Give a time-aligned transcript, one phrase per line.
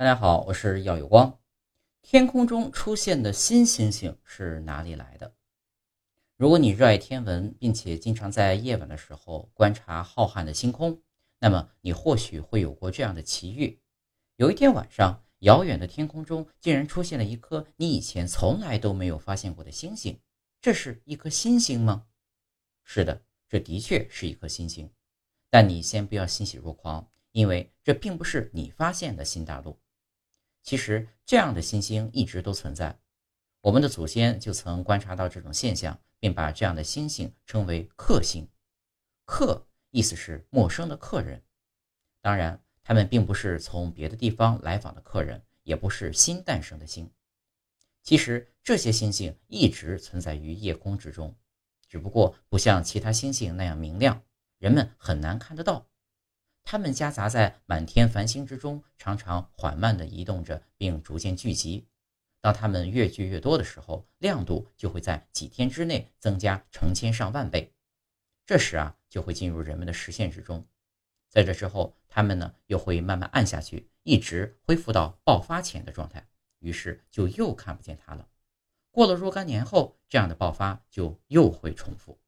[0.00, 1.38] 大家好，我是耀有光。
[2.00, 5.34] 天空中出现的新星星是哪里来的？
[6.38, 11.02] 如果你热爱天文，并且经常在夜晚的时候观察浩瀚的星空，
[11.38, 13.78] 那么你或许会有过这样的奇遇：
[14.36, 20.18] 有一天晚上，遥远的天空中竟然出现了一颗你以前从来都没有发现过的星星。
[20.62, 22.06] 这是一颗新星吗？
[22.84, 23.20] 是的，
[23.50, 24.90] 这的确是一颗新星。
[25.50, 29.78] 但你先不要欣喜若狂，因为这并不是你发现的新大陆。
[30.62, 32.98] 其实，这样的新星一直都存在。
[33.62, 38.48] 我们的祖先就曾观察到这种现象，并把这样的星星称为客星。
[39.24, 41.42] 客意思是陌生的客人。
[42.20, 47.10] 当然，他们并不是从别的地方来访的客人，也不是新诞生的星。
[48.02, 51.36] 其实，这些星星一直存在于夜空之中，
[51.88, 54.22] 只不过不像其他星星那样明亮，
[54.58, 55.89] 人们很难看得到。
[56.64, 61.88] 它们夹杂在满天繁星之中，常常缓慢地移动着，并逐渐聚集。
[62.40, 67.74] 当它们越聚越多的时候，亮度就会在几天之内增加成千上万倍。
[68.46, 70.66] 这时啊，就会进入人们的视线之中。
[71.28, 76.26] 在这之后，它们呢又会慢慢暗下去，一直恢复到爆发前的状态，
[76.60, 78.26] 于是就又看不见它了。
[78.90, 82.18] 过了若干年后，这样的爆发就又会重复。